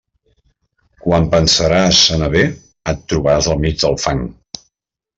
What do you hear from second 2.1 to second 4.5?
anar bé, et trobaràs al mig del fang.